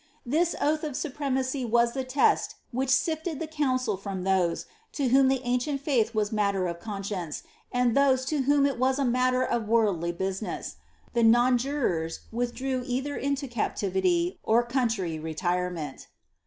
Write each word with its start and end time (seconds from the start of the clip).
^'' 0.01 0.03
This 0.25 0.55
oath 0.59 0.83
of 0.83 0.95
supremacy 0.95 1.63
was 1.63 1.91
the 1.91 2.07
lest 2.15 2.55
which 2.71 2.89
sifted 2.89 3.37
the 3.39 3.45
council 3.45 3.97
from 3.97 4.23
those, 4.23 4.65
to 4.93 5.09
whom 5.09 5.27
the 5.27 5.41
ancient 5.43 5.79
faith 5.79 6.15
was 6.15 6.31
matter 6.31 6.65
of 6.65 6.79
conscience, 6.79 7.43
and 7.71 7.95
those 7.95 8.25
to 8.25 8.41
whom 8.41 8.65
it 8.65 8.79
was 8.79 8.97
matter 8.99 9.43
of 9.43 9.67
worldly 9.67 10.11
busi 10.11 10.41
ness: 10.41 10.77
the 11.13 11.21
nonjurors 11.21 12.21
withdrew 12.31 12.81
either 12.87 13.15
into 13.15 13.47
captivity, 13.47 14.39
or 14.41 14.63
country 14.63 15.19
retire 15.19 15.69
ment. 15.69 16.07